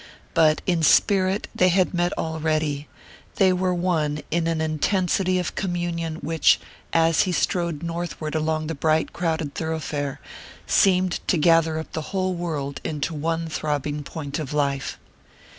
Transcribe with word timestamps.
But 0.33 0.63
in 0.65 0.81
spirit 0.81 1.47
they 1.53 1.69
had 1.69 1.93
met 1.93 2.11
already 2.17 2.87
they 3.35 3.53
were 3.53 3.71
one 3.71 4.23
in 4.31 4.47
an 4.47 4.59
intensity 4.59 5.37
of 5.37 5.53
communion 5.53 6.15
which, 6.21 6.59
as 6.91 7.21
he 7.29 7.31
strode 7.31 7.83
northward 7.83 8.33
along 8.33 8.65
the 8.65 8.73
bright 8.73 9.13
crowded 9.13 9.53
thoroughfare, 9.53 10.19
seemed 10.65 11.19
to 11.27 11.37
gather 11.37 11.77
up 11.77 11.91
the 11.91 12.01
whole 12.17 12.33
world 12.33 12.81
into 12.83 13.13
one 13.13 13.47
throbbing 13.47 14.01
point 14.03 14.39
of 14.39 14.53
life. 14.53 14.97